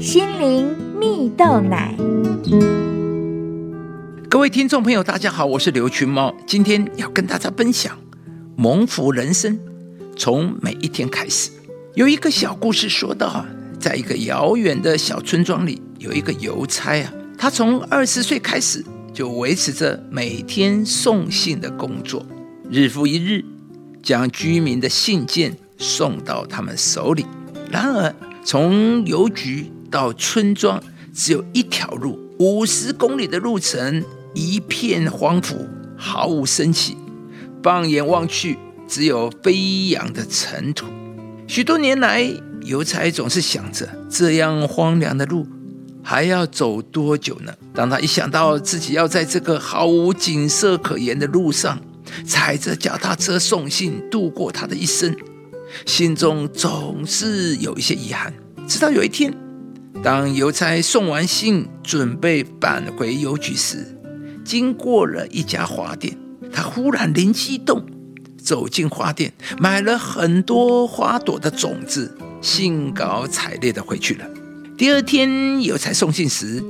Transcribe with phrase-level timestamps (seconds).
[0.00, 1.94] 心灵蜜豆奶。
[4.30, 7.98] 各位听众朋友，大家好，我是刘群猫，今天要跟大家分享
[8.56, 9.58] 蒙福人生，
[10.16, 11.50] 从每一天开始。
[11.92, 13.44] 有一个小故事说到，
[13.78, 18.82] 在一个遥远的小村庄里，有一个邮差啊，他从二十岁开始
[19.12, 22.24] 就维持着每天送信的工作，
[22.70, 23.44] 日复一日，
[24.02, 27.26] 将居民的信件送到他们手里。
[27.70, 30.82] 然而，从邮局到村庄
[31.12, 35.66] 只有一条路，五十公里的路程，一片荒芜，
[35.96, 36.96] 毫无生气。
[37.62, 38.56] 放眼望去，
[38.88, 40.86] 只有飞扬的尘土。
[41.46, 45.46] 许多年来，邮差总是想着，这样荒凉的路
[46.02, 47.52] 还要走多久呢？
[47.74, 51.78] 当他一想到自己要在这个毫无景色可言的路上，
[52.24, 55.14] 踩着脚踏车送信度过他的一生，
[55.84, 58.32] 心中总是有一些遗憾。
[58.66, 59.34] 直到有一天，
[60.02, 63.86] 当邮差送完信，准备返回邮局时，
[64.42, 66.16] 经过了一家花店，
[66.50, 67.84] 他忽然灵机一动，
[68.42, 74.26] 走进花店，买了很多花朵的种子，兴高采烈的回去了。
[74.78, 76.64] 第二天，邮差送信时，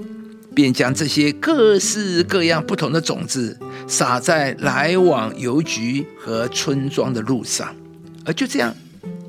[0.52, 7.72] 便将这些各式各样不同的种子撒在来往邮局和村庄的路上，
[8.24, 8.74] 而就这样，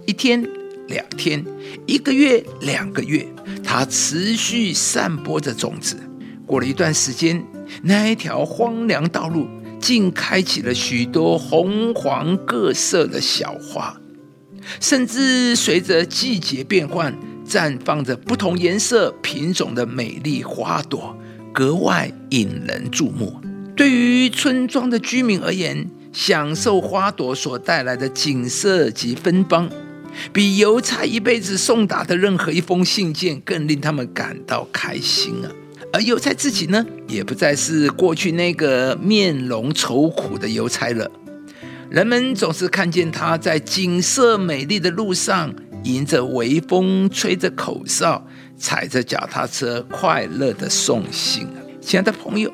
[0.08, 0.44] 一天。
[0.92, 1.44] 两天，
[1.88, 3.25] 一个月，两个月，
[3.64, 5.98] 他持续散播着种子。
[6.45, 7.42] 过了一段时间，
[7.81, 9.48] 那一条荒凉道路
[9.80, 13.95] 竟开启了许多红黄各色的小花，
[14.81, 17.17] 甚至随着季节变换，
[17.48, 21.16] 绽放着不同颜色品种的美丽花朵，
[21.53, 23.39] 格外引人注目。
[23.78, 29.70] 对于村庄的居民而言，享受花朵所带来的景色及芬芳。
[30.34, 35.52] 比邮差一辈子送达的任何一封信件更令他们感到开心啊！
[35.94, 41.09] 而邮差自己呢，也不再是过去那个面容愁苦的邮差了。
[41.89, 48.26] 人们总是看见他在景色美丽的路上，迎着微风，吹着口哨，
[48.58, 51.60] 踩着脚踏车，快乐的送信啊！
[51.82, 52.49] 亲爱的朋友，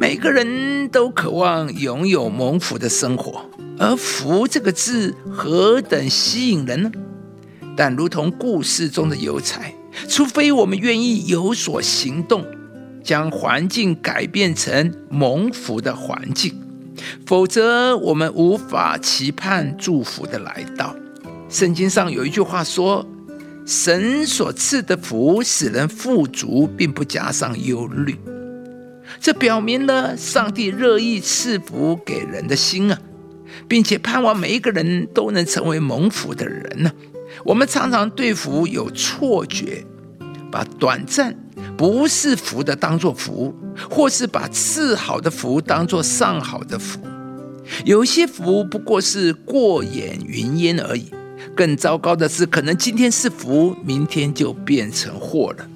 [0.00, 3.44] 每个人都渴望拥有蒙福的生活。
[3.78, 6.90] 而“福”这个字何等吸引人呢？
[7.76, 9.74] 但如同故事中的有才，
[10.08, 12.46] 除非我们愿意有所行动，
[13.04, 16.58] 将环境改变成蒙福的环境，
[17.26, 20.96] 否则我们无法期盼祝福的来到。
[21.50, 23.06] 圣经上有一句话说
[23.66, 28.16] ：“神所赐的福使人富足，并不加上忧虑。”
[29.18, 32.98] 这表明了上帝乐意赐福给人的心啊。
[33.68, 36.92] 并且盼望每一个人都能成为蒙福的人呢？
[37.44, 39.84] 我们常常对福有错觉，
[40.50, 41.36] 把短暂
[41.76, 43.54] 不是福的当作福，
[43.88, 47.00] 或是把次好的福当作上好的福。
[47.84, 51.10] 有些福不过是过眼云烟而已。
[51.56, 55.66] 更糟糕的是，可能今天是福，明天就变成祸了。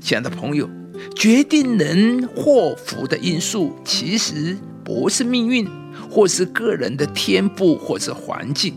[0.00, 0.68] 亲爱的朋友，
[1.14, 5.68] 决定人祸福的因素，其实不是命运。
[6.10, 8.74] 或是个人的天赋，或是环境，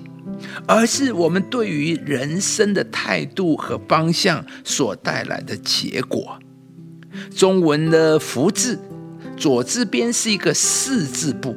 [0.68, 6.38] 而是我们对于人生的态度和方向所带来的结果。
[7.34, 8.78] 中文的“福”字
[9.38, 11.56] 左字边是一个“四”字部，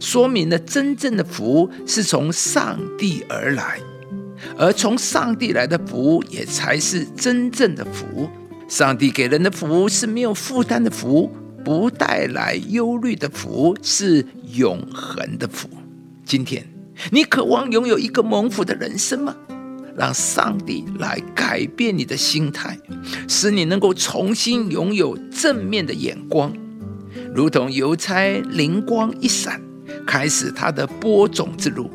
[0.00, 3.78] 说明了真正的福是从上帝而来，
[4.56, 8.28] 而从上帝来的福也才是真正的福。
[8.74, 11.30] 上帝给人的福是没有负担的福。
[11.64, 15.68] 不带来忧虑的福是永恒的福。
[16.24, 16.66] 今天，
[17.12, 19.36] 你渴望拥有一个蒙福的人生吗？
[19.96, 22.76] 让上帝来改变你的心态，
[23.28, 26.52] 使你能够重新拥有正面的眼光，
[27.32, 29.62] 如同邮差灵光一闪，
[30.04, 31.88] 开始他的播种之路。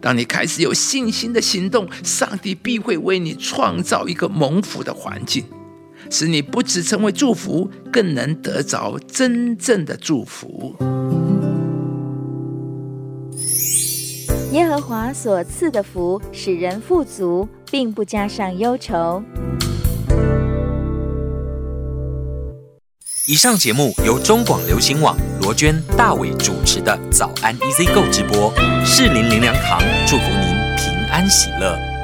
[0.00, 5.44] 当你开始有信心的行动，上帝必会为你创造一个蒙福的环境。
[6.10, 10.74] 使你不只成为祝福，更能得着真正的祝福。
[14.52, 19.22] 耶和华所赐的福，使人富足，并不加上忧愁。
[23.28, 28.54] 以上节目由中广流行网罗娟、大伟主持的《早安 EZ 购》直播，
[28.84, 31.95] 适林林良堂祝福您平安喜乐。